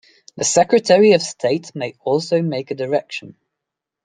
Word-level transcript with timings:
The 0.35 0.43
Secretary 0.43 1.11
of 1.11 1.21
State 1.21 1.75
may 1.75 1.93
also 2.03 2.41
make 2.41 2.71
a 2.71 2.73
direction. 2.73 3.35